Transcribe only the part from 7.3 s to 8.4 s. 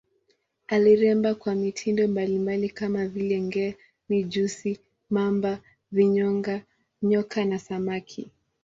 na samaki.